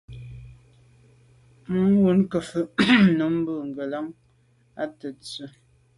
Manwù 1.69 2.11
ke 2.31 2.37
mfôg 2.43 2.69
num 3.17 3.35
mo’ 3.45 3.55
ngelan 3.69 4.07
à 4.81 4.83
tèttswe’. 4.99 5.45